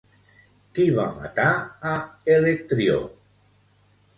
[0.77, 1.51] Qui va matar
[1.91, 1.93] a
[2.37, 2.97] Electrió?